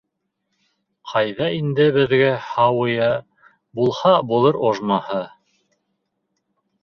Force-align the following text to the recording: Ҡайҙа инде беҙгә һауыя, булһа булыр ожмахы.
Ҡайҙа 1.09 1.49
инде 1.57 1.85
беҙгә 1.97 2.29
һауыя, 2.45 3.09
булһа 3.81 4.13
булыр 4.31 4.59
ожмахы. 4.71 5.21